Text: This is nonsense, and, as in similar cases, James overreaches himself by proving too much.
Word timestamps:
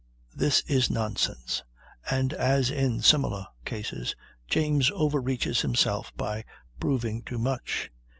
This 0.35 0.61
is 0.65 0.89
nonsense, 0.89 1.61
and, 2.09 2.33
as 2.33 2.71
in 2.71 3.01
similar 3.01 3.45
cases, 3.65 4.15
James 4.47 4.89
overreaches 4.95 5.61
himself 5.61 6.11
by 6.17 6.43
proving 6.79 7.21
too 7.21 7.37
much. 7.37 7.91